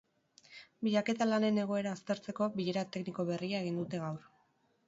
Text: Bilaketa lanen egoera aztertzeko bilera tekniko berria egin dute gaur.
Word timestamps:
Bilaketa 0.87 1.27
lanen 1.27 1.59
egoera 1.65 1.93
aztertzeko 1.97 2.47
bilera 2.57 2.87
tekniko 2.97 3.29
berria 3.31 3.63
egin 3.67 3.81
dute 3.83 4.05
gaur. 4.07 4.29